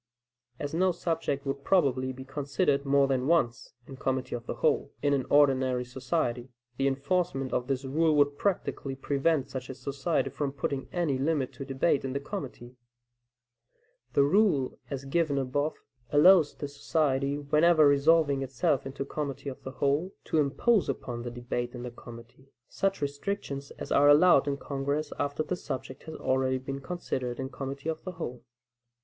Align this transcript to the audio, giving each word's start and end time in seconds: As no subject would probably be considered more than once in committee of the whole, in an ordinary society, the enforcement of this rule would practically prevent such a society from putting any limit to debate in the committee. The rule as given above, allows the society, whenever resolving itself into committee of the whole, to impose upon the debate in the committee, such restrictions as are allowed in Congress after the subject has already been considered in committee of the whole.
As 0.57 0.73
no 0.73 0.91
subject 0.91 1.45
would 1.45 1.63
probably 1.63 2.11
be 2.11 2.25
considered 2.25 2.85
more 2.87 3.07
than 3.07 3.27
once 3.27 3.75
in 3.85 3.97
committee 3.97 4.33
of 4.33 4.47
the 4.47 4.55
whole, 4.55 4.91
in 5.03 5.13
an 5.13 5.27
ordinary 5.29 5.85
society, 5.85 6.49
the 6.77 6.87
enforcement 6.87 7.53
of 7.53 7.67
this 7.67 7.85
rule 7.85 8.15
would 8.15 8.35
practically 8.35 8.95
prevent 8.95 9.51
such 9.51 9.69
a 9.69 9.75
society 9.75 10.31
from 10.31 10.53
putting 10.53 10.89
any 10.91 11.19
limit 11.19 11.53
to 11.53 11.65
debate 11.65 12.03
in 12.03 12.13
the 12.13 12.19
committee. 12.19 12.73
The 14.13 14.23
rule 14.23 14.79
as 14.89 15.05
given 15.05 15.37
above, 15.37 15.75
allows 16.09 16.55
the 16.55 16.67
society, 16.67 17.37
whenever 17.37 17.85
resolving 17.87 18.41
itself 18.41 18.87
into 18.87 19.05
committee 19.05 19.49
of 19.49 19.61
the 19.61 19.69
whole, 19.69 20.15
to 20.23 20.39
impose 20.39 20.89
upon 20.89 21.21
the 21.21 21.29
debate 21.29 21.75
in 21.75 21.83
the 21.83 21.91
committee, 21.91 22.47
such 22.67 23.03
restrictions 23.03 23.69
as 23.77 23.91
are 23.91 24.09
allowed 24.09 24.47
in 24.47 24.57
Congress 24.57 25.13
after 25.19 25.43
the 25.43 25.55
subject 25.55 26.01
has 26.05 26.15
already 26.15 26.57
been 26.57 26.81
considered 26.81 27.39
in 27.39 27.49
committee 27.49 27.87
of 27.89 28.03
the 28.03 28.13
whole. 28.13 28.43